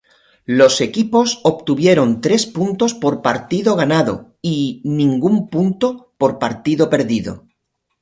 Los 0.47 0.81
equipos 0.81 1.41
obtuvieron 1.43 2.21
tres 2.21 2.47
puntos 2.47 2.95
por 2.95 3.21
partido 3.21 3.75
ganado 3.75 4.35
y 4.41 4.81
ningún 4.83 5.47
punto 5.47 6.15
por 6.17 6.39
partido 6.39 6.89
perdido. 6.89 7.45